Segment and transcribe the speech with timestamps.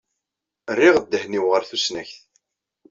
[0.75, 2.17] Rriɣ ddehn-inu ɣer tusnakt.